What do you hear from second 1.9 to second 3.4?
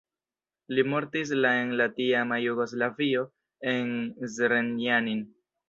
tiama Jugoslavio